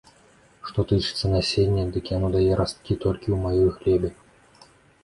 [0.69, 4.09] Што тычыцца насення, дык яно дае расткі толькі ў маёй глебе.